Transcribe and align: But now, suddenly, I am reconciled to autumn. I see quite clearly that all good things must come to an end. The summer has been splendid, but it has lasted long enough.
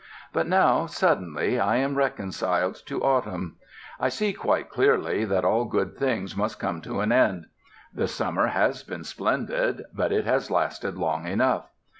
But 0.33 0.47
now, 0.47 0.87
suddenly, 0.87 1.59
I 1.59 1.75
am 1.75 1.93
reconciled 1.93 2.73
to 2.87 3.03
autumn. 3.03 3.57
I 3.99 4.09
see 4.09 4.33
quite 4.33 4.67
clearly 4.67 5.25
that 5.25 5.45
all 5.45 5.65
good 5.65 5.95
things 5.95 6.35
must 6.35 6.57
come 6.59 6.81
to 6.81 7.01
an 7.01 7.11
end. 7.11 7.45
The 7.93 8.07
summer 8.07 8.47
has 8.47 8.81
been 8.81 9.03
splendid, 9.03 9.83
but 9.93 10.11
it 10.11 10.25
has 10.25 10.49
lasted 10.49 10.97
long 10.97 11.27
enough. 11.27 11.67